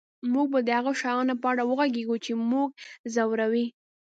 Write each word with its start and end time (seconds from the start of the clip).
موږ 0.33 0.47
به 0.53 0.59
د 0.63 0.69
هغو 0.77 0.93
شیانو 1.01 1.35
په 1.41 1.47
اړه 1.51 1.63
وغږیږو 1.65 2.15
چې 2.25 2.31
موږ 2.51 2.69
ځوروي 3.13 3.65